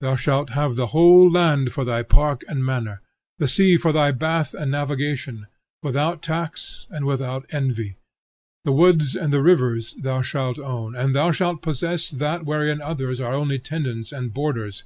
[0.00, 3.02] Thou shalt have the whole land for thy park and manor,
[3.38, 5.46] the sea for thy bath and navigation,
[5.82, 7.96] without tax and without envy;
[8.64, 13.20] the woods and the rivers thou shalt own; and thou shalt possess that wherein others
[13.20, 14.84] are only tenants and boarders.